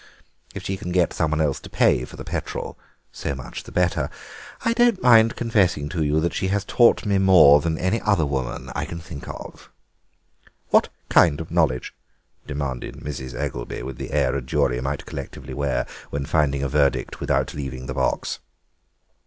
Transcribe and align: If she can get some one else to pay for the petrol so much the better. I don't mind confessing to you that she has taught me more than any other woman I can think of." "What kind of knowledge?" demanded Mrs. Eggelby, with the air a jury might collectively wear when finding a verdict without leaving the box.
If 0.55 0.63
she 0.63 0.77
can 0.77 0.91
get 0.91 1.13
some 1.13 1.29
one 1.29 1.41
else 1.41 1.59
to 1.59 1.69
pay 1.69 2.05
for 2.05 2.15
the 2.15 2.23
petrol 2.25 2.75
so 3.11 3.35
much 3.35 3.65
the 3.65 3.71
better. 3.71 4.09
I 4.65 4.73
don't 4.73 4.99
mind 5.03 5.35
confessing 5.35 5.89
to 5.89 6.01
you 6.01 6.19
that 6.21 6.33
she 6.33 6.47
has 6.47 6.65
taught 6.65 7.05
me 7.05 7.19
more 7.19 7.61
than 7.61 7.77
any 7.77 8.01
other 8.01 8.25
woman 8.25 8.71
I 8.73 8.85
can 8.85 8.97
think 8.99 9.27
of." 9.27 9.69
"What 10.69 10.89
kind 11.09 11.39
of 11.39 11.51
knowledge?" 11.51 11.93
demanded 12.47 12.95
Mrs. 12.97 13.35
Eggelby, 13.39 13.83
with 13.83 13.99
the 13.99 14.09
air 14.09 14.33
a 14.35 14.41
jury 14.41 14.81
might 14.81 15.05
collectively 15.05 15.53
wear 15.53 15.85
when 16.09 16.25
finding 16.25 16.63
a 16.63 16.67
verdict 16.67 17.19
without 17.19 17.53
leaving 17.53 17.85
the 17.85 17.93
box. 17.93 18.39